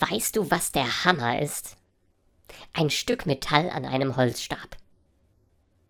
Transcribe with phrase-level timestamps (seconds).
[0.00, 1.76] Weißt du, was der Hammer ist?
[2.72, 4.76] Ein Stück Metall an einem Holzstab.